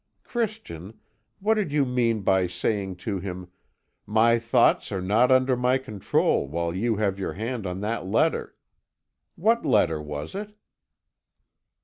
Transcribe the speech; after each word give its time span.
Christian, 0.23 0.97
what 1.37 1.53
did 1.53 1.71
you 1.71 1.85
mean 1.85 2.21
by 2.21 2.47
saying 2.47 2.95
to 3.05 3.19
him, 3.19 3.49
'My 4.07 4.39
thoughts 4.39 4.91
are 4.91 4.99
not 4.99 5.29
under 5.29 5.55
my 5.55 5.77
control 5.77 6.47
while 6.47 6.73
you 6.73 6.95
have 6.95 7.19
your 7.19 7.33
hand 7.33 7.67
on 7.67 7.81
that 7.81 8.07
letter'? 8.07 8.55
What 9.35 9.63
letter 9.63 10.01
was 10.01 10.33
it?" 10.33 10.57